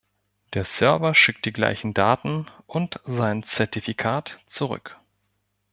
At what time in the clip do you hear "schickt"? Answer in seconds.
1.13-1.45